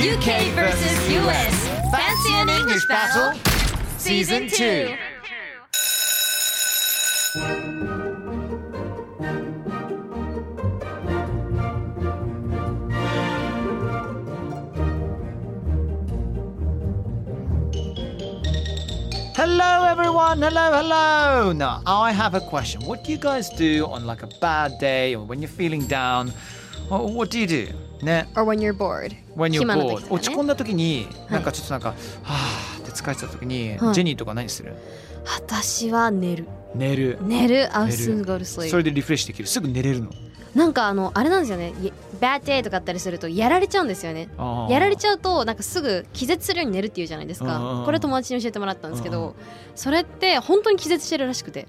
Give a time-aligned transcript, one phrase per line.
[0.00, 3.32] UK versus US Fancy an English battle?
[3.98, 4.96] Season 2.
[19.34, 21.52] Hello everyone, hello, hello.
[21.52, 22.84] Now I have a question.
[22.84, 26.28] What do you guys do on like a bad day or when you're feeling down?
[26.88, 27.68] What do you do?
[28.04, 28.28] ね。
[28.36, 29.16] Or when you're bored.
[29.36, 34.74] when you're bored 落ち込んだ時になんかちょっとなんか、はあって疲れてた時に、はいジェニーとか何する？
[35.24, 36.46] 私は寝る。
[36.74, 37.68] 寝る寝る。
[37.72, 38.76] I'll 寝 soon る go to そ sleep.
[38.76, 40.10] れでリフレッシュできるすぐ寝れるの？
[40.54, 41.68] なんかあの、あれなんですよね。
[41.80, 44.28] い bad day とかあったりするとやられちゃうんですよね。
[44.68, 49.36] やられちゃうとなんかすぐ気絶するように寝るっていうじゃないですかこれ友達に教えてもらったんですけど
[49.76, 51.68] それって本当に気絶してるらしくて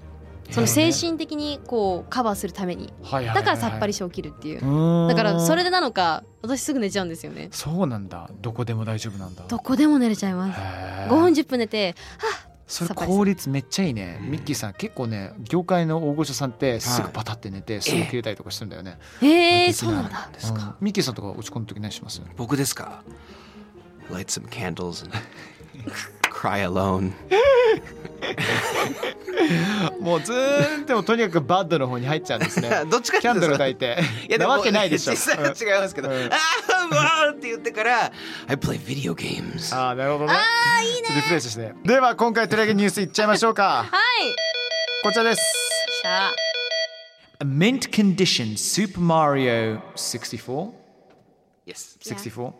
[0.52, 2.92] その精神的にこうカバーするために。
[3.10, 5.08] だからさっぱりして起きるっていう。
[5.08, 7.48] だからそれでなのか私すぐ寝ちゃうんですよね。
[7.52, 8.30] そうなんだ。
[8.40, 9.44] どこでも大丈夫なんだ。
[9.48, 10.60] どこでも寝れちゃいます。
[10.60, 11.08] へー。
[11.08, 11.94] 5分10分寝て
[12.66, 13.18] それさっぱりする。
[13.18, 14.18] 効率めっちゃいいね。
[14.22, 18.98] ミッキーさん結構ね業界の大御所さんってすぐパタって寝てすぐ切れたりとかしてるんだよね。
[19.20, 19.66] えー、できな。
[19.68, 20.28] いそうなんだ。
[20.30, 20.74] うん。
[20.80, 22.22] ミッキーさんとか落ち込んだ時何します？
[22.36, 23.02] 僕ですか
[24.10, 25.16] ？Light some candles and
[26.42, 27.12] cry alone.
[30.00, 32.82] もうずーっともとにかくバッドの方に入っちゃうんですね。
[32.90, 33.98] どっちかっていうとキャンドル焚いて。
[34.28, 35.12] いやなわけないでしょ。
[35.12, 36.16] 実際は違いますけど、うん。
[36.32, 38.12] あーわーって言ってから
[38.48, 39.74] I play video games.
[39.76, 40.32] ああなるほどね。
[40.32, 40.42] あ
[40.78, 41.08] あいいね。
[41.14, 41.72] リフレッシュして。
[41.84, 43.86] では今回取り上げるニュースいっちゃいましょうか。
[43.88, 44.34] はい。
[45.04, 45.42] こちらです。
[46.02, 46.32] しゃ。
[47.40, 50.72] A mint condition Super Mario 64
[51.66, 52.52] Yes 64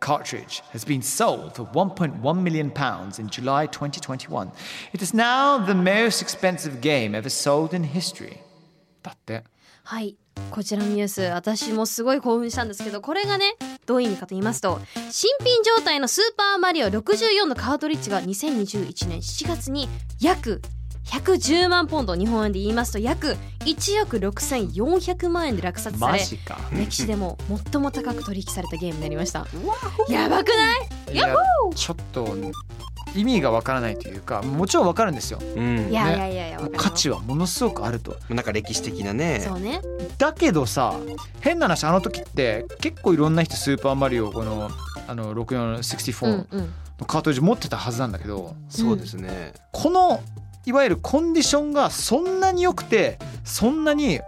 [0.00, 4.50] cartridge has been sold for 1.1 million pounds in July 2021.
[4.92, 8.38] It is now the most expensive game ever sold in history.
[9.02, 9.44] だって。
[9.84, 10.16] はい
[10.50, 13.56] こちらのニュース私もすごい興奮したんですけどこれがね
[13.86, 14.80] どういう意味かと言いますと
[15.10, 19.88] 新品状態のスーパーマリオ64のカートリッジが2021年7月に
[20.20, 20.62] 約
[21.10, 26.58] 110万ポンド日本円で言いますと約1億6400万円で落札されマジか。
[26.72, 27.36] 歴史でも
[27.72, 29.46] 最も高く取引されたゲームになりました。
[30.08, 30.76] やばくな
[31.12, 31.14] い？
[31.14, 31.34] いや
[31.74, 32.36] ちょっと
[33.16, 35.40] 意味がわからないというかもちろんわかるんですよ。
[35.42, 35.88] うん。
[35.90, 38.16] いやいやいやいや、価値はものすごくあると。
[38.28, 39.40] なんか歴史的なね。
[39.40, 39.82] そうね。
[40.16, 40.94] だけどさ
[41.40, 44.70] 変な話あの時って結構いろんな人スーパーマリオこの
[45.08, 46.72] あのうん6464うん。
[47.00, 50.20] のカートリッジ持ってたはずなんだけど、そうですね、この
[50.66, 54.20] いわゆるコンディションがそんなに良くてそんなに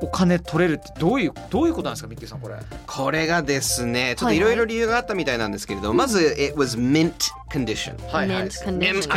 [0.00, 2.54] お金取れるってどういうどういうことなんですかミッキーさんこれ。
[2.86, 7.12] これがですねちょっとはいはいいろいろ理由があったみたいなんですけれど、まず it was mint
[7.48, 7.96] condition.
[8.10, 9.08] はいはい Mint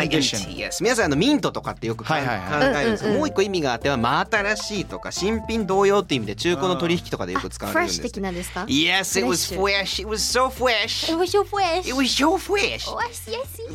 [0.55, 0.81] yes.
[0.81, 10.01] 皆さんあのミントとかってよく考はいはいはいえるんですけどもう一個意味があっては真新しいとか新品同様っていう意味で中古の取引とかでよく使わフレッシュれるんです的なんですか？Yes it was フレ fresh.
[10.01, 11.13] It was so fresh.
[11.15, 11.87] Was so fresh.
[11.87, 12.81] It was so fresh.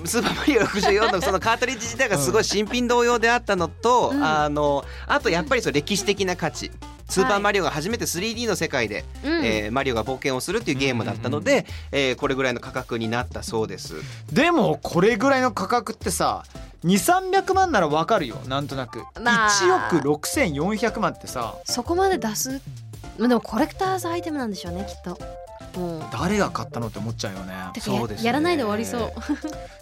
[0.04, 6.70] スーパーマリオ64のそのカートリッジ自体がすごい新品同様であったのと、あのあとやっぱりそう歴史的な価値
[7.08, 9.44] スーパーマリオが初めて 3D の世界で、うん。
[9.44, 13.94] えーマリオが冒険をするっていうゲームだったので、えーこれぐらいの価格になったそうです。
[14.32, 16.44] でもこれぐらいの価格ってさ
[16.84, 18.36] 2300万ならわかるよ。
[18.46, 19.50] なんとなく、まあ。
[19.50, 21.56] 1億6400万ってさ。
[21.64, 22.60] そこまで出す。
[23.18, 25.18] まあでもコレクターズアイテムなんでしょうねきっと
[26.12, 27.54] 誰が買ったのって思っちゃうよね。
[27.80, 28.26] そうですね。
[28.26, 29.00] やらないで終わりそう。
[29.00, 29.12] い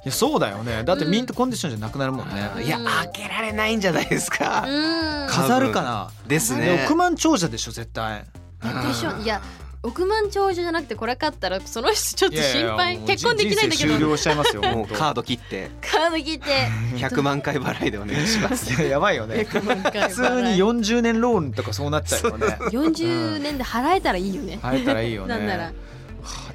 [0.05, 0.83] やそうだよね。
[0.85, 4.65] だってミントコンディションじゃなくなるもんね、いや開けられないんじゃないですか。
[4.67, 5.29] うん。
[5.29, 6.85] 飾るかな、ですでね。
[6.85, 8.25] 億万長者でしょ絶対。
[8.63, 9.41] でしょいや
[9.85, 12.99] 億万長者じゃなくてこれ買ったらその人ちょっと心配。
[12.99, 14.87] 結婚できないんだけ人生終ど了しちゃいますよもう。
[14.87, 15.71] カード切って。
[15.81, 16.47] カード切って。
[16.97, 18.73] 100万回払いでお願いします。
[18.73, 19.47] いややばいよね。
[19.49, 22.47] 100万回普通に40年ローンとかそうなっちゃうよね。
[22.47, 24.59] 40年で払えたらいいよね。
[24.63, 25.29] 入ったらいいよね。
[25.29, 25.73] なんなら。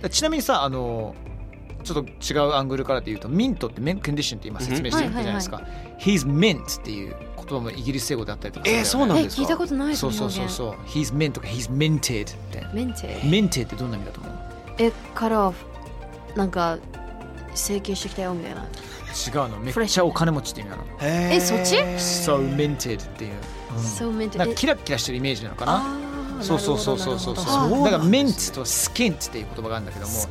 [0.10, 1.14] ちなみにさあの
[1.84, 5.62] ちょっと違うアングルからで言うとミントってメンコンディションって今説明してるじゃないですか、
[6.00, 7.16] He's mint っていう
[7.50, 9.42] 言葉もイギリス英語であったりとかえーそうなんですか？
[9.42, 10.74] え聞いたことないですそうそうそうそう。
[10.86, 12.66] He's mint とか He's minted って。
[12.74, 14.34] メンテ minted ってどんな意味だと思う？
[14.78, 15.52] えから
[16.36, 16.78] なんか
[17.56, 18.62] 整形してきたよみたいな。
[18.62, 18.66] 違
[19.48, 19.58] うの。
[19.60, 20.84] めっちゃお金持ちって意味なの。
[21.02, 23.34] ええそっち？So minted っていう、
[23.76, 23.84] うん。
[23.84, 25.84] そうメンテなんかキラキラしてるイメージなのかな？
[26.42, 27.36] そうそうそうそうそう。
[27.36, 30.30] そうだからメンツとスキンツっていう言葉があるんだけどもス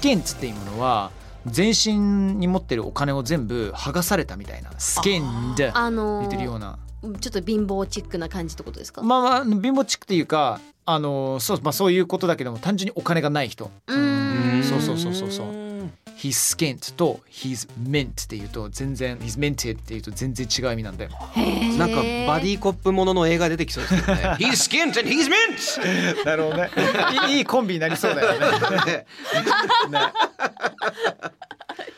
[0.00, 1.10] キンツっていうものは
[1.46, 6.78] 全身に持ってるお金を全部剥がされたみたいなスキンであの言ってるような。
[7.02, 9.02] ーちょっと貧乏チックな感じってことですか？
[9.02, 13.70] まあまあ貧乏チックっていうかあのそう,、まあ、そういうことだけども単純にお金がない人。
[13.88, 14.62] うーん。
[14.62, 15.46] そうそうそうそうそう
[16.22, 21.10] He's skint と He's mint っていうと全然 He's minted っていうと全然違う意味なんだよ。
[21.76, 22.02] なんかバ
[22.38, 24.22] ディコップものの映画出てきそうですよね。
[24.38, 26.24] He's skint and he's mint!
[26.24, 26.70] なるほどね。
[27.28, 28.34] いいいいコンビになりそうだよ
[28.84, 29.04] ね。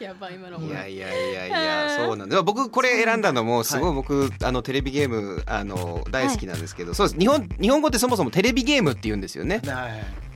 [0.00, 6.94] やばい今のいやいやいやいやそうなんで僕これ選んだのもすごい僕あのテレビゲームあの大好きなんですけど。
[6.94, 7.20] そうです。
[7.20, 9.60] 日本日本語ってそもそもテレビゲームって言うんですよね。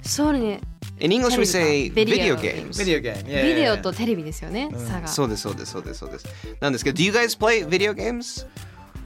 [0.02, 0.61] そうね
[1.00, 2.78] In English we say video か games.
[2.78, 6.26] ビデオゲームビデオとテレビですよね差がそうですそうですそうですそうです。
[6.60, 8.46] なんですけど Do you guys play video games?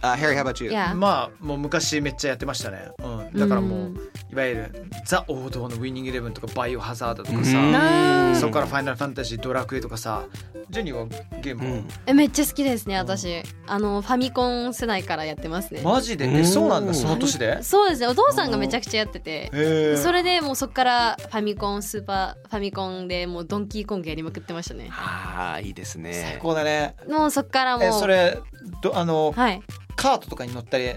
[0.03, 0.71] Uh, Harry, how about you?
[0.71, 3.95] いやまあもう昔めっちゃやってましたね、うん、だからもう
[4.31, 10.27] いわゆるザ王道のウィニングイレブンとかバイオハザードとかさ、なそこからファイナルファンタジードラクエとかさ
[10.71, 11.07] ジェニーは
[11.43, 11.89] ゲーム、うん。
[12.07, 13.43] えめっちゃ好きですね私。
[13.67, 15.83] あのファミコン世代からやってますね。
[15.83, 16.27] マジで？
[16.27, 17.63] うんえそうなんだその年で？
[17.63, 19.51] そうですねお父さんがめちゃくちゃやってて。
[19.53, 24.89] へそれでもうそっからファミコンスーパーファミコンでもうドンキーコングやりまくってましたね。
[24.93, 26.97] ああいいです最ね高だね。
[27.09, 28.39] もうそっからもうえそれ
[28.83, 29.63] どあのはい。
[29.95, 30.91] カートとかに乗ったり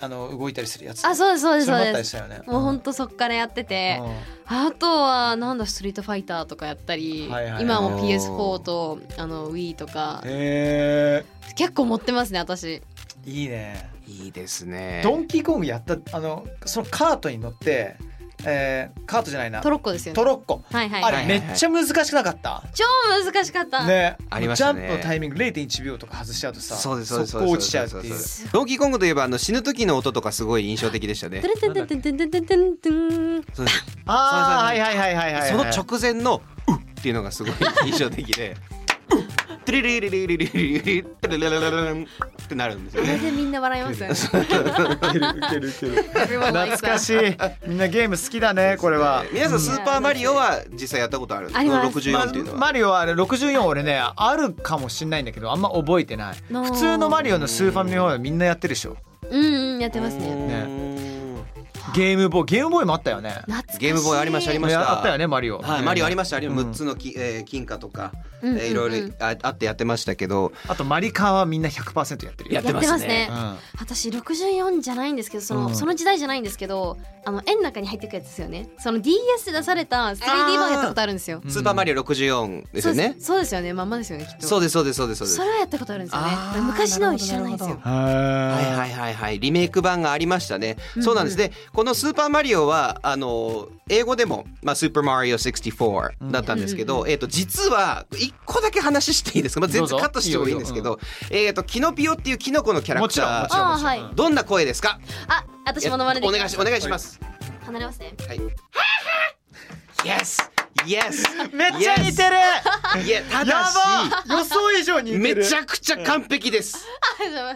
[0.00, 1.04] あの動いたりするやつ。
[1.04, 2.16] あそうですそうですそうです。
[2.28, 2.42] ね。
[2.46, 4.00] もうほんとそっからやってて
[4.46, 7.62] あとはなんだストリートファイターとかやったりはいはいはい。
[7.62, 11.24] 今も PS4 とあの Wii とかへ
[11.56, 12.66] 結構持ってますね私。
[12.68, 12.82] え
[13.26, 13.90] いいね。
[14.06, 15.02] いいですね。
[15.04, 17.96] ドンキーコングやったあのそのカートに乗って、
[18.44, 19.60] えー、カートじゃないな。
[19.60, 20.14] トロッコですよね。
[20.14, 20.62] トロッコ。
[20.70, 21.26] はいはいあはい。
[21.26, 22.62] れめっちゃ難しくなかった？
[22.74, 22.84] 超
[23.24, 24.16] 難しかった、ね。
[24.30, 24.80] ありましたね。
[24.80, 28.14] ジャンプのタイミング0.1秒とか外しちゃうとさそうですそうです速攻落ちちゃうっていう。
[28.52, 31.40] ドンキーコングといえばあの死ぬ時の音とかすごい印象的でしたね。
[31.40, 35.50] トゥルトゥルトゥルトゥルトゥルトゥルトゥルそうですああはいはいはいはいはいはい。
[35.50, 37.52] その直前の「うっ」っていうのがすごい
[37.86, 38.76] 印象的で「うっ」
[39.68, 42.06] トゥリリリリリリリリトゥルルルルルルンっ
[42.48, 44.44] てなるんですよねこれでみんな笑いますよね懐
[46.78, 47.14] かしい
[47.68, 58.96] みんなゲーム好きだねこれは皆さんスーパーマリオは実際やったことあるんですあります64っていうのはマリオはあれ64俺ねあるかもしんないんだけどあんま覚えてない普通のマリオのスーファミの方はみんなやってるでしょ
[59.30, 59.44] うん
[59.74, 60.66] うんやってますねね
[61.94, 63.34] ゲームボーイゲームボーイもあったよね
[63.78, 68.12] ゲームボーイありましたありましたあったよねマリオはい、マリオありましたありうん6つのき、えー金貨とか、
[68.42, 68.60] うんうんうん。
[68.60, 70.52] えーいろいろああってやってましたけど。
[70.68, 72.54] あとマリカーはみんな100%やってるよ。
[72.54, 73.28] やってやってますね。
[73.30, 73.56] うん。
[73.80, 75.74] 私64じゃないんですけどその,、うん。
[75.74, 78.68] その時代じゃないんですけどあの円の中に入ってくやつですよね。
[78.78, 80.24] その DS で出された 3D
[80.58, 81.42] 版やったことあるんですよ。
[81.48, 83.08] スーパーマリオ64ですよね。
[83.08, 83.26] そうです。
[83.26, 83.72] そうですよね。
[83.72, 84.46] まんまですよねきっと。
[84.46, 85.36] そうですそうですそうですそうです。
[85.36, 86.28] それはやったことあるんですよね。
[86.62, 87.78] 昔の知らないんですよ。
[87.82, 89.40] はいははいはいはい。
[89.40, 91.36] リメイク版がありましたね、そうなんです。
[91.36, 100.98] でこの「スーパーマリオは」あの英語でも「まあ、スーパーマリオ64」だったんですけど、えー、と実は一個だけ話していいですか、まあ、全然カットしてもいいんですけど
[101.30, 103.48] えー、とキノピオっていうキノコのキャラクター。
[103.48, 103.96] ちろんもちろん。
[103.96, 104.14] あーはい。
[104.14, 104.98] どんな声ですか？
[105.28, 107.20] あ私ものまねでお願いしお願いします。
[107.64, 108.14] 離れますね。
[108.26, 108.40] はい。
[110.04, 111.24] Yes Yes.
[111.52, 112.36] めっちゃ似てる。
[113.04, 113.74] いやたやだし
[114.28, 115.42] ば予想以上に似てる。
[115.42, 116.86] めちゃくちゃ完璧です。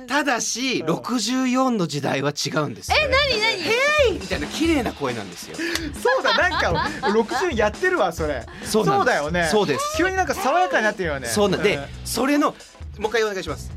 [0.09, 3.73] ただし64の時代は違うんですえ何何ヘ
[4.11, 5.57] イみたいな綺麗な声なんですよ。
[6.03, 8.45] そうだなんか60やってるわそれ。
[8.65, 9.49] そうだよね。
[9.51, 9.97] そうです。
[9.97, 11.29] 急になんか爽やかになってるよね。
[11.29, 12.55] そうなんでそれの
[12.99, 13.71] もう一回お願いします。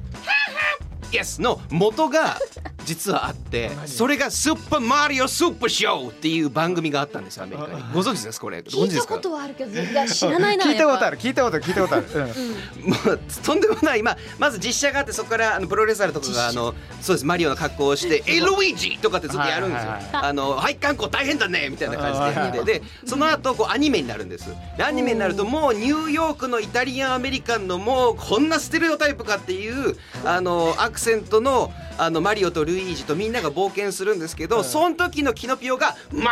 [1.12, 2.38] Yes の元が
[2.86, 7.84] 実はあってそれがスーパーマリオスーパーショーっていう番組があったんですよアメリカに。
[7.94, 8.60] ご存知ですこれ？
[8.60, 12.89] 聞いたことはあるけどいや知らないな聞いたことあるる聞いたことある聞いたことある、うん。
[12.89, 19.92] もうとんでもない、まあ、まず実写があってそこからあのプロレスラーとかがあのそうですマリオの格好をして「エルイージ!」とかってずっとやるんですよ。
[19.92, 20.10] はいはい。
[20.13, 22.25] あの配管工大変だねみたいな感じで。
[22.25, 24.54] やってでその後こうアニメになるんです。
[24.77, 36.28] でアニメになるともうニューヨークのイタリアンアメリカンのもうこんなステレオタイプかっていうあのアクセントのあのマリオとルイージとみんなが冒険するんですけど、その時のキノピオが「マリ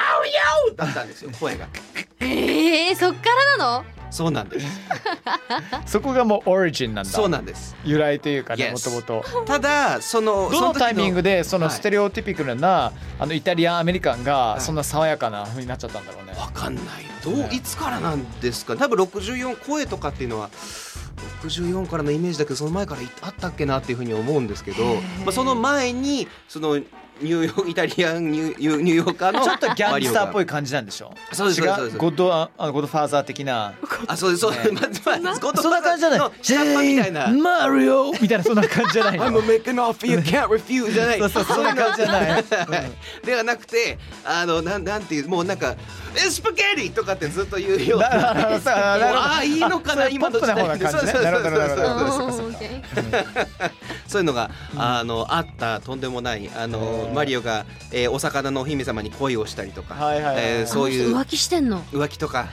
[0.72, 1.68] オ!」だったんですよ 声が。
[2.20, 3.86] えー、そっからなの？
[4.12, 4.66] そうなんです。
[5.88, 7.10] そこがもうオリジンなんだ。
[7.10, 7.76] そうなんです。
[7.84, 11.76] 由来というかねもともとただそのどのタイミングでそのはい。
[11.76, 16.86] ステレオティピカルな、あのイタリアンアメリカンがそんな爽やかな風になっちゃったんだろうね、わかんない。
[17.26, 20.50] のどういつからなんですか多分64声とかっていうのは
[21.42, 24.84] 64からのイメージだけどその前からあったっけなっていうふうに思うんですけど、
[25.26, 26.80] まあ、その前にその
[27.22, 33.74] ニューヨーク イタリアンニューニューヨーカーのちょっとギャングスターっぽいい感じなんでしょそうです違そうですゴッドあゴッドファーザー的な。
[34.08, 36.20] あそうですそうです、まあまあゴッドそんな感じじゃない。
[36.20, 37.28] の下っ端みたいな。
[37.28, 38.12] マリオ！
[38.20, 39.42] みたいなそんな感じじゃないの。
[39.42, 41.20] I'm making off you can't refuse じゃない。
[41.20, 41.74] そうそうそんな。
[41.76, 42.32] 感じじゃない。
[42.32, 42.46] は い
[43.26, 45.76] ではなくてあのなんなんていうもうなんか
[46.16, 48.08] 「えスパゲティ!」とかってずっと言うような。
[48.66, 52.14] ああいいのかなそういう今の時代ポップな方な感じねそうそうそうそう。
[52.14, 52.54] そうそう
[54.22, 60.36] いうのが、あのあったとんでもないあのマリオが、えーお魚のお姫様に恋をしたりとか、はいはいはい。
[60.40, 61.82] えーそういう浮気してんの？
[61.92, 62.48] 浮気とか、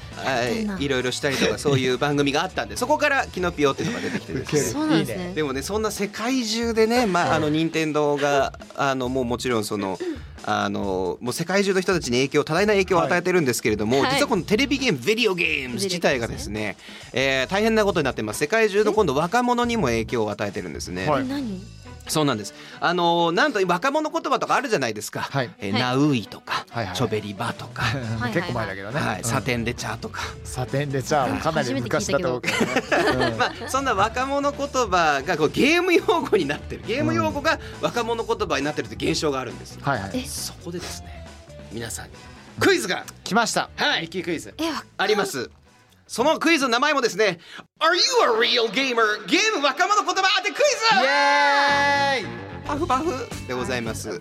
[0.78, 5.32] いいろいろしたりとか そういう番組があったんでそこからキノピオっていうのが出てきてですねそうなんですね。
[5.34, 9.98] でもねそんな世界中でね、まあ、あの任天堂があのもうもちろんその。
[10.44, 14.12] あのもう世界中の人たちに影響多大な影響を与えてるんですけれども、はい。
[14.14, 16.76] 実はこのテレビゲームビデオゲームズ自体がですね、
[17.12, 18.40] えー大変なことになってます。
[18.40, 21.06] 世界中の今度若者にも影響を与えてるんですね、
[22.08, 22.54] そうなんです。
[22.80, 25.50] あのなんと若者言葉とかあるじゃないですか、はい。
[25.58, 26.96] えナウイとか、はいはい。
[26.96, 27.82] チョベリバとか、
[28.18, 29.00] はい結構前だけどね。
[29.00, 33.18] はい、サンテンレチャーとか、サテンでじゃあかなり昔だと思うけど。
[33.18, 36.82] ね まあ、そんな若者言葉がこうゲーム用語になってる。
[36.86, 40.26] ゲーム用語が若者言葉になってるって現象があるんです、はいはい。
[40.26, 41.26] そこでですね
[41.72, 42.12] 皆さんに。
[42.58, 43.04] クイズが。
[43.24, 43.70] 来ました。
[43.76, 44.02] はい。
[44.02, 44.54] ミッキークイズ。
[44.58, 45.50] えわあります
[46.10, 47.38] そのクイズの名前もですね
[47.78, 49.24] Are you a real gamer?
[49.28, 53.12] ゲーム若者言葉当てクイズイエーイパフパフ
[53.46, 54.20] でございます。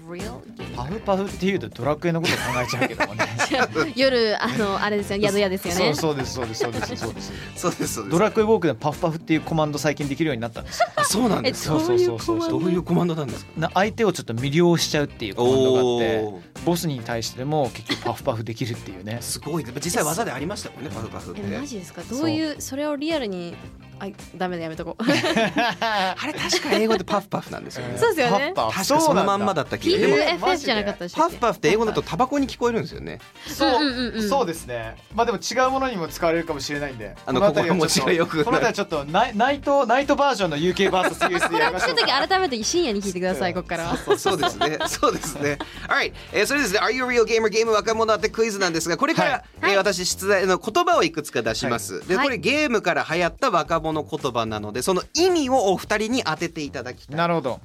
[0.75, 3.25] パフパフっていうとドラクエのこと考えちゃうけどもね。
[3.95, 5.93] 夜あのあれですよ宿屋ですよね。
[5.93, 7.13] そうそうですそうですそうですそう。
[7.13, 8.09] ですそうですそうです。
[8.09, 11.69] ドラクエウォークでパフパフっていうコマンド最近できるようになったんですそうなんえです。
[11.69, 12.59] どういうコマンド？
[12.59, 13.51] どういうコマンドなんですか？
[13.57, 19.17] な相手をちょっと魅了しちゃうっていうコマンドがあってボスに対しても結局パフパフできるっていうね。
[19.21, 19.65] すごい。
[19.83, 21.41] 実際技でありましたもんねパフパフって。
[21.45, 22.01] えマジですか？
[22.09, 22.55] どういう。
[22.59, 23.55] それをリアルに
[23.99, 25.03] あダメだやめとこう。
[25.03, 27.97] あれ確か英語でパフパフなんですよね。
[27.97, 28.53] そうですよね。
[28.55, 28.87] パフパフ。
[28.87, 33.19] 確かそのまんまだった気がでも PFF じゃなかったパフパフって英語だとタバコに聞こえるんですよね。
[33.47, 34.29] そう、うんうんうん。
[34.29, 34.95] そうですね。
[35.13, 37.15] まあでも違うものにも使われるかもしれないんで。
[37.25, 38.43] あのこ辺りは心持ちがよく。
[38.45, 42.27] この辺りはちょっとナイナイトナイトバージョンの UKVSUS でやりましょうか。
[42.27, 43.97] 改めて深夜に聞いてくださいここからは。
[44.17, 44.77] そうですね。
[44.87, 45.57] そうですね。
[45.87, 46.79] Alright、えー、それですね。
[46.79, 47.49] Are you a real gamer?
[47.49, 49.43] ゲーム若者ってクイズなんですが、これから、はい。
[49.63, 52.07] えー私出題の言葉をいくつか出します。
[52.07, 52.25] で、はい。
[52.25, 57.15] これゲームから流行った若者言葉なので、その意味をお二人に当てていただきたい。
[57.15, 57.59] なるほど。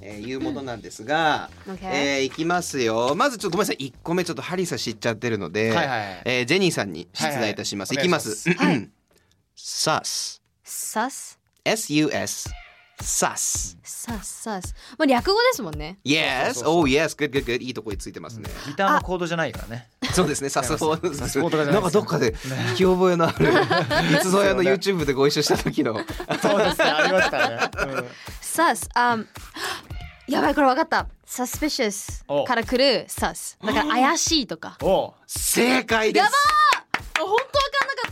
[0.00, 3.14] えーいうものなんですが、Okay えーいきますよ。
[3.14, 3.86] まずちょっとごめんなさい。
[3.88, 7.94] 1個目ちょっとハリーさん知っちゃってるので、はいはいえージェニーさんに出題いたします。
[7.94, 8.08] はいいはい。
[8.08, 8.50] きます。
[8.52, 8.88] はい。
[9.56, 12.50] sus sus S-U-S
[13.00, 15.98] sus sus sus まあ略語ですもんね。
[16.04, 16.74] Yes そうそうそう。
[16.80, 18.50] Oh yes Good good good いいとこについてますね。
[18.66, 23.50] ギターのコードじゃないからねそうですね、 さすがさすがとかじゃなんかどっかで聞き覚えのある、
[24.14, 25.94] いつぞやの YouTube でご一緒した時の。
[26.40, 27.58] そうですねありましたね、
[28.40, 29.26] sus um
[30.26, 31.06] やばいこれ分かった。
[31.26, 32.44] Suspicious お。
[32.44, 34.78] から来る sus だから怪しいとか。
[35.26, 36.26] 正解です。
[37.18, 37.53] 本当分かんなか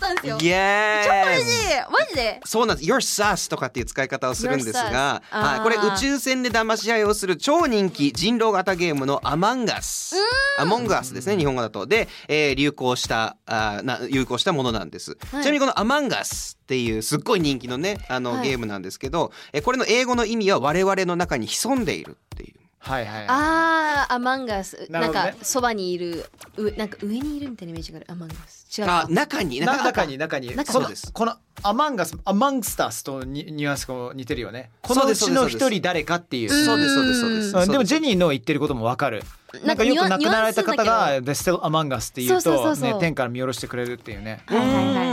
[0.02, 0.38] ったんですよ。
[0.38, 2.40] Yes マジマジで？
[2.44, 2.90] そうなんです。
[2.90, 10.16] Your sus とかっていう使い方をするんですが、はい、これ宇宙船で騙し合いをする超人気人狼型ゲームのアマンガス。
[10.58, 11.86] アモンガスですね、日本語だと。
[11.86, 15.16] で、えー流行したあーな流行したものなんです。
[15.16, 18.48] ちなみにこのアマンガスっていうすっごい人気のねあの、はい。
[18.48, 22.56] ゲームなんですけど、えーこれの英語の意味は我々の中に潜んでいるっていう。
[22.78, 23.26] はいはいはい。
[23.28, 28.06] あーアマンガスな,、なんかそばにいるうなんか上にいるみたいなイメージがある。
[28.10, 30.16] アマンガス違うあか中にな中に。
[30.16, 31.12] 中に中このそうです。
[31.12, 34.70] このアマンガスアマングスタスとニニュアンスが似てるよね。
[34.80, 36.48] このうちの一人誰かっていう。
[36.48, 37.56] そうですそうですそうです。
[37.56, 37.72] うん。
[37.72, 39.22] でもジェニニーの言ってることもわかる
[39.64, 44.42] なんんかよく亡くなられた方がニュア「The still among us」って言うと天から見下ろしてくれるっていうね。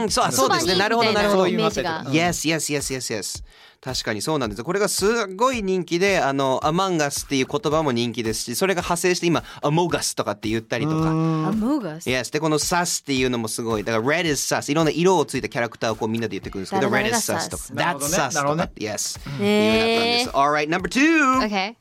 [0.10, 0.77] そうあそうですね。
[0.77, 1.48] なるほどなるほど。
[1.48, 2.05] イメージが。
[2.05, 3.43] Yes, yes, yes, yes, yes.
[3.81, 4.63] 確かにそうなんです。
[4.63, 11.10] これがすごい人気であのアマンガスっていう言葉も人気ですしそれが派生して今アモガスとかって言ったりとか。
[11.10, 13.84] アモガス Yes でこの sus っていうのもすごい。
[13.84, 17.63] だから red is sus いろんな色をついたキャラクターをこうみんなで言ってくるんですけど誰 red 々 is が sus とか。
[17.74, 18.72] that's sus とかなるほどね。
[18.77, 19.79] Yes へー。
[19.79, 21.01] いうようになったんです。
[21.01, 21.75] Alright number two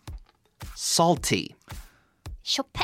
[0.76, 1.54] salty
[2.50, 2.82] ショパ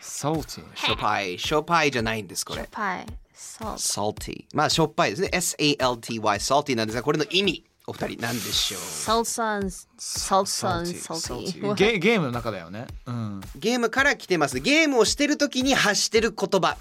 [0.00, 2.68] salty しょっぱいしょっぱいじゃないんですこれ。
[2.70, 8.80] パイソル salty まあしょっぱいですね S-A-L-T-Y salty なんですがこれの意味お二人何でしょう？
[8.80, 12.86] ソルサンソルサン salty ソル salty ゲゲームの中だよね。
[13.06, 13.40] うん。
[13.56, 14.60] ゲームから来てます。
[14.60, 16.76] ゲームをしてる時に発してる言葉。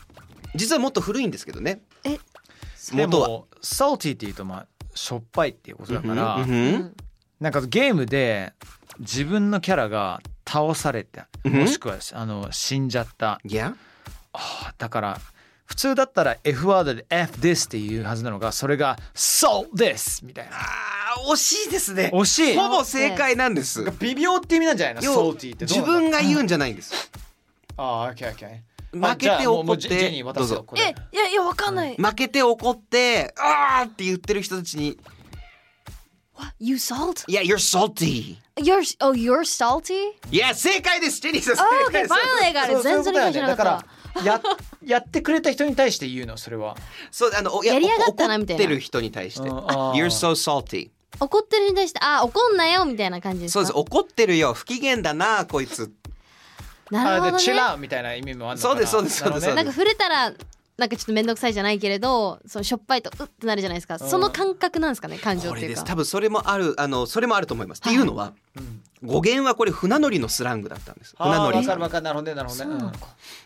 [0.53, 1.82] 実はもっと古いんですけどね。
[2.03, 2.12] え？
[2.12, 2.20] で
[3.08, 3.27] 元は。
[3.27, 6.50] も salty っていうとまあしょっぱいっていうことだからうん。
[6.51, 6.96] うん。
[7.39, 8.53] なんかゲームで
[9.00, 10.22] 自分のキャラが
[10.54, 11.28] 倒された。
[11.44, 11.54] うん。
[11.54, 13.40] もしくはあの死んじゃった。
[13.44, 13.76] いや。
[14.34, 15.20] あーだから
[15.66, 20.52] 普通だったら F ワードで F this っていうはずなのがそれが So this みたいな。
[20.58, 22.12] あー惜しいですね。
[22.14, 22.56] 惜しい。
[22.56, 23.84] ほぼ正解なんです。
[24.00, 25.12] 微妙って意味なんじゃないの？
[25.12, 26.94] 要 salty ってどう自分が言うんじゃないんです。
[27.78, 28.60] ああ OK OK
[28.94, 30.24] 負けて怒って。
[30.24, 30.66] どうぞ。
[30.76, 35.00] えいやいやわかんない、負けて怒ってあーって言ってる人たちに
[36.60, 37.24] You salt?
[37.28, 38.38] いや You're salty.
[38.58, 39.94] You're oh you're salty?
[40.32, 41.20] いや正解です。
[41.22, 42.13] ジェニーさんあ正 OK 解です。
[42.13, 43.63] finally I got そう it 全然理解しなかった。
[43.63, 43.86] だか
[44.16, 44.42] らや
[44.86, 46.75] やってくれた人に対して言うのそれは。
[47.12, 48.62] そうあのおやりやがったなみたいな。
[48.63, 49.48] 怒ってる人に対して。
[49.48, 49.94] うんあー。
[49.94, 50.90] You're so salty.
[51.20, 53.60] 怒ってる人に対してあ怒んなよみたいな感じですか？
[53.60, 54.54] そうです怒ってるよ。
[54.54, 55.92] 不機嫌だなこいつ。
[56.90, 57.40] なるほどね。
[57.44, 58.75] チラーみたいな意味もあるのかな。
[58.75, 59.48] そうですそうですそうです。
[59.48, 60.34] なるほどねなんか触れたら
[60.84, 64.00] なんかちょっと面倒くさいじゃないけれどそのしょっぱいとうってなるじゃないですか。
[64.00, 65.68] その感覚なんですかね感情っていうか。
[65.70, 65.84] です。
[65.86, 68.34] 多分それもあるあのそれもあると思います、っていうのは、
[69.04, 71.16] 語源はこれ船乗りのスラングだったんです。
[71.18, 71.58] 船乗り。
[71.58, 72.04] わかるわかる。
[72.04, 72.36] なるほどね。
[72.36, 72.92] なるほどねうん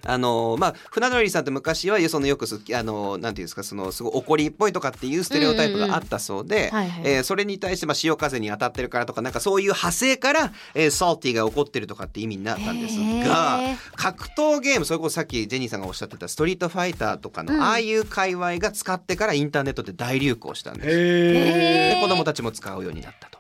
[0.06, 7.12] あのまあ船乗りさんって昔はそのよくすあのなんていうんですかそのすごい怒りっぽいとかっていうステレオタイプがあったそうでうんうんうんはいはい。
[7.16, 13.78] えーそれに対してまあ潮風に当たってるからとかなんかそういう派生から、えー、サルティが怒ってるとかって意味になったんですがへー。
[13.96, 17.62] 格闘ゲームそれこそさっきジェニーさんがおっしゃってたストリートファイターとかの、うん。
[17.62, 20.90] ああいう界隈が使ってからインターネットで大流行したんです。
[20.90, 21.96] へへー。
[21.96, 23.37] で子供たちも使うようになったと。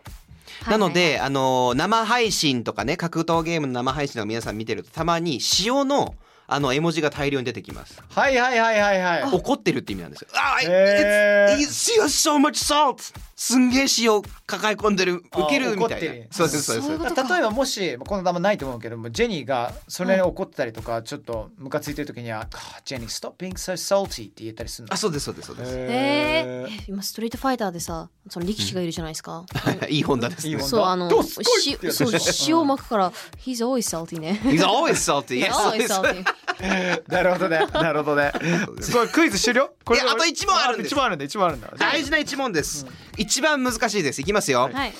[0.69, 6.15] なので、あの生配信とかね格闘ゲームの生配信とか皆さん見てるとたまに塩の
[6.49, 8.01] あの絵文字が大量に出てきます。
[8.09, 10.27] はいはいはいはいはい怒ってるって意味なんですよ。
[10.33, 13.13] あ、へー it's, so much salt.
[13.35, 16.25] すんげえ塩抱え込んでるウケるあみたい怒ってるな。
[16.31, 17.15] そうですそうです。
[17.15, 22.47] 例えばもしこのままないと思うけどもジェニーがそれに怒ってたりとかちょっとムカついてる時には
[22.85, 25.71] 「ジェニー stop being so salty」って言ったりするのあ、そうですそうですそうです。
[25.75, 29.45] えー、え今ストリートファイターでさその力士がいるじゃないですか、
[29.89, 30.55] いい本田ですねいい。
[30.55, 32.11] 本そうあのしそう
[32.47, 33.11] 塩巻くから
[33.45, 35.41] 「He's always salty ね」He's always salty.
[35.41, 36.36] Yes, always always salty
[37.07, 37.65] なるほどね。
[37.73, 38.31] なるほどね。
[38.93, 39.71] これクイズ終了？
[39.83, 40.87] これあと一問あるんです。
[40.87, 41.25] 一問あるんだ。
[41.25, 42.85] 一問あるんだ大事な一問です。
[43.17, 44.21] 一番難しいです。
[44.21, 44.69] いきますよ。
[44.71, 44.93] はい。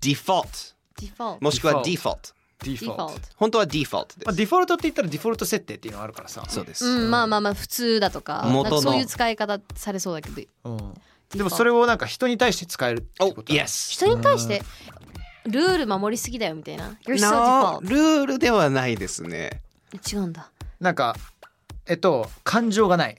[0.00, 1.38] default デフォルト。
[1.40, 2.34] もしくは Default default。
[2.64, 3.06] ディフォルト。
[3.06, 3.28] デフォルト。
[3.36, 4.36] 本当は default でまあ、す。
[4.38, 6.42] デフォルトって言ったらデフォルト設定っていうのがあるからさ。
[6.48, 6.84] そうです。
[6.86, 8.46] うんまあまあまあ普通だとか
[8.82, 10.42] そういう使い方されそうだけど。
[10.64, 10.94] うん。
[11.30, 13.92] でもそれをなんか人に対して使えるってお、こと yes。
[13.92, 14.62] 人に対して？
[15.46, 16.96] ルール守りすぎだよみたいな。
[17.06, 19.62] No, ルールではないですね。
[20.10, 20.50] 違うんだ
[20.84, 21.16] なんか
[21.86, 23.16] えっと感情がない。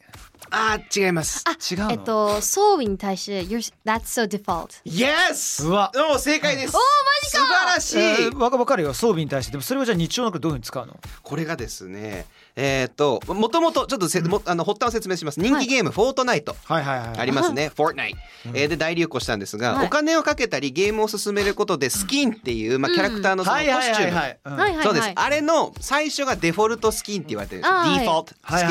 [0.52, 1.44] あー、違います。
[1.72, 1.92] 違うの？
[1.92, 5.68] えっと装備に対して You're That's so default Yes!
[5.68, 5.92] うわ。
[6.14, 6.76] お正解です。
[6.76, 6.82] おマ
[7.24, 7.40] ジか。
[7.40, 8.94] 素晴らしい、えーわかわかるよ。
[8.94, 9.54] 装備に対して。
[9.54, 11.00] でもそれをじゃあ日常の中でどういうふうに使うの？
[11.24, 15.40] これがですね、えーっと、もともとちょっとせ、もあの発端を説明します。
[15.42, 16.56] 人気ゲーム、フォートナイト。
[16.64, 17.20] はいはいはい。
[17.20, 18.18] ありますね、フォートナイト、
[18.54, 19.88] えーで大流行したんですが、はい。
[19.88, 28.66] お金をかけたりゲームを進めることでスキンっていう、まあ、キャラクターのそのコはいはいスチューム、そうです、あれの最初がデフォルトスキンって言われてるんですディフォルトス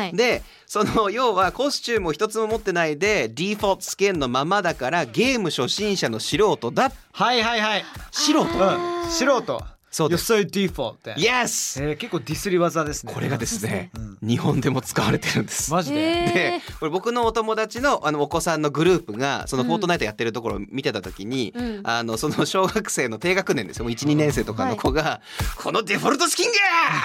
[0.00, 6.92] キン、でその要はコスチュームを一つも持ってないでディフォルトスキンのままだからゲーム初心者の素人だ。
[7.12, 7.84] はいはいはい。
[8.12, 8.42] 素人。
[8.42, 9.10] うん。
[9.10, 10.32] 素人そうです。
[10.32, 13.12] You're so default ってイエスえー、結構ディスり技ですね。
[13.12, 13.90] これがですね、
[14.22, 15.72] 日本でも使われてるんです。
[15.72, 16.32] マジで、へー。
[16.32, 21.80] でこれ僕のお友達のあのお子さんのグループがそのフォートナイトやってるところを見てた時に、うん。
[21.84, 25.20] あのその小学生の低学年ですよもう12年生とかの子が
[25.58, 26.50] 「このデフォルトスキン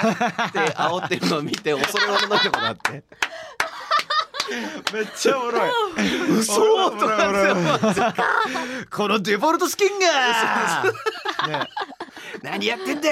[0.06, 3.04] が!」って煽ってるのを見て恐れおのたことがあって。
[4.94, 5.72] めっちゃおもろい。
[6.40, 8.14] 嘘とか
[8.92, 10.84] このデフォルトスキンが
[11.48, 11.68] ね
[12.44, 13.10] 「何やってんだ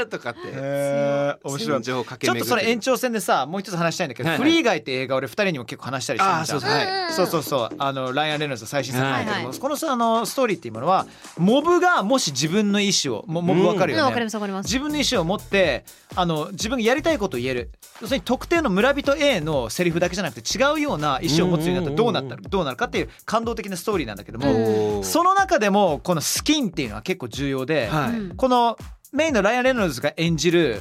[0.00, 0.40] よ!」とかって。
[0.44, 1.82] えー、面白い。
[1.82, 4.38] ちょっとそれ延長戦でさもう一つ話したいんだけど「はい。
[4.38, 6.70] はいフリーガイ」って映画俺二人にも結構話したりしたんじゃんあーそうそう。
[6.70, 7.12] はい。
[7.12, 7.76] そうそうそう。
[7.78, 9.46] あのライアン・レノルズの最新作なんだけども、はい。
[9.46, 11.06] はいこのさあのストーリーっていうものは
[11.36, 17.70] モブがもし自分の意思をもモブわかるよね、うん自分の意思を持ってあの自分がやりたいことを言える。
[18.00, 28.18] 要するに特定の村人 A のセリフだけじゃなくて違うような意思を持つようになったらどうなったらどうなるかっていう感動的なストーリーなんだけども、その中でもこのスキンっていうのは結構重要で、はい。
[28.18, 28.36] うん。
[28.36, 28.76] この
[29.12, 30.80] メインのライアン・レノルズが演じる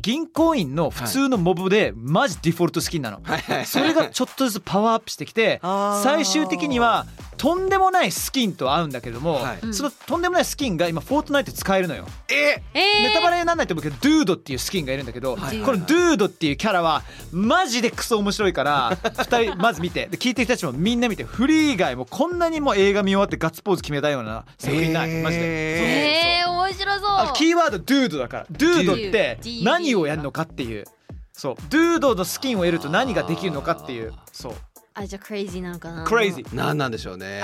[0.00, 3.20] 銀行員の普通のモブでマジデフォルトスキンなの、
[3.66, 5.60] それがちょっとずつパワーアップしてきて
[6.02, 9.74] 最終的にはとんでもないスキンと合うんだけれども、はい。
[9.74, 12.06] そのとんでもないスキンが今フォートナイトで使えるのよ。
[12.28, 13.02] ええー。
[13.02, 25.42] ネタバレにならないと思うけど、ドゥードっていうスキンがいるんだけど、はいこのドゥードっていうキャラはマジでクソ面白いから 二人まず見てで聞いてる人たちもみんな見てフリー以外もこんなにも映画見終わってガッツポーズ決めたような作品ない、へーマジで。
[25.44, 26.43] えー、面
[26.74, 27.08] 白そう。
[27.08, 28.46] あキーワードドゥードだから。
[28.50, 30.84] ドゥードって何をやるのかっていう。
[31.32, 31.56] そう。
[31.70, 34.12] ドゥードのスキンを得ると何ができるのかっていう。
[34.32, 34.54] そう。
[34.96, 36.04] あじゃあクレイジーなのかな？
[36.04, 36.54] クレイジー。
[36.54, 37.42] 何なんでしょうね。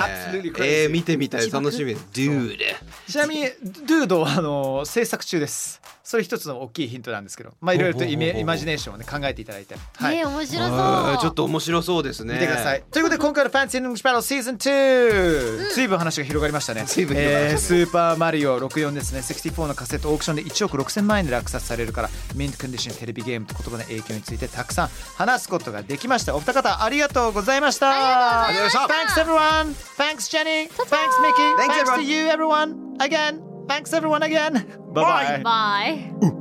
[0.60, 1.50] えー、見てみたい。
[1.50, 1.94] 楽しみ。
[1.94, 2.56] です Dude
[3.08, 3.46] ちなみに
[3.86, 12.82] ドゥードはあの制作中ですそれ一つの大きいヒントなんですけどまあいろいろとイメイマジネーションをね考えていただいてはい、ね面白そうちょっと面白そうですね見てください。
[12.90, 16.82] ということで今回の Fancy English Battle Season 2、随分話が広がりましたね。
[16.84, 19.20] 随分広がりえー、まスーパーマリオ64ですね。
[19.20, 26.34] 64のカセットオークションで1億6000万円で落札されるから、ミントコンディションテレビゲームと言葉の影響についてたくさん話すことができました。
[26.34, 28.46] お二方ありがとうございました。
[28.46, 29.20] ありがとうございました。
[29.20, 29.74] Thanks everyone.
[29.96, 30.68] Thanks Jenny.
[30.70, 31.56] Thanks Mickey.
[31.56, 32.96] Thanks, Thanks to you everyone.
[32.98, 33.49] Again.
[33.70, 34.66] Thanks everyone again.
[34.92, 36.32] Bye bye.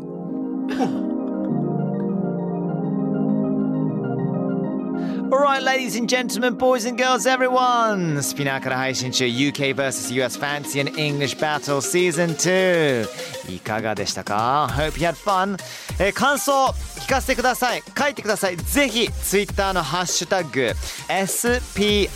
[5.39, 8.21] Alright, ladies and gentlemen, boys and girls, everyone!
[8.21, 15.58] スピナーから配信中 UK vs.US Fancy and English Battle Season 2いかがでしたか ?Hope you had fun!
[15.97, 16.52] えー感想
[16.99, 20.73] 聞かせてください書いてくださいぜひ Twitter のハッシュタグ
[21.08, 22.10] SPINUKUS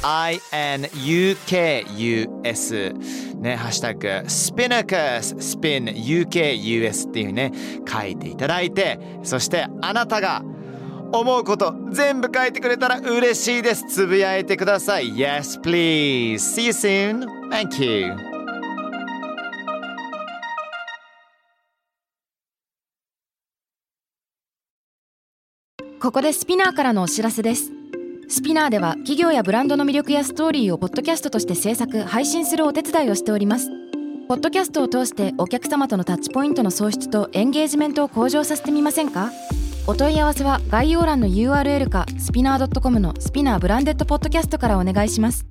[3.40, 7.54] ね、ハッシュタグ SPINUKUS SPINUKUS っていうね
[7.88, 10.44] 書いていただいてそしてあなたが
[11.13, 13.86] 思うこと全部書いてくれたら嬉しいです。
[13.88, 15.13] つぶやいてください。
[15.13, 16.39] Yes please.
[16.39, 17.28] See you soon.
[17.49, 18.15] Thank you.
[25.99, 27.71] ここでスピナーからのお知らせです。
[28.28, 33.69] スピナーでは企業やブランドの魅力やストーリーをポッドキャストとして制作配信するお手伝いをしております。
[34.28, 39.32] ポッドキャストを通してお客様とのタッチポイントの創出とエンゲージメントを向上させてみませんか？
[39.86, 45.46] お問い合わせは概要欄の URL かスピナー .com のスピナーブランデッドポッドキャストからお願いします。